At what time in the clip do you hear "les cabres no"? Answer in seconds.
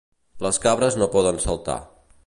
0.45-1.09